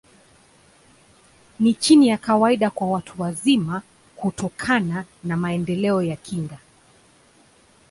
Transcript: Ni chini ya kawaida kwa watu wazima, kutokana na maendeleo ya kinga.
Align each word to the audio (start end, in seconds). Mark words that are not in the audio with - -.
Ni 1.59 1.73
chini 1.73 2.07
ya 2.07 2.17
kawaida 2.17 2.69
kwa 2.69 2.87
watu 2.91 3.21
wazima, 3.21 3.81
kutokana 4.15 5.05
na 5.23 5.37
maendeleo 5.37 6.03
ya 6.03 6.15
kinga. 6.15 6.57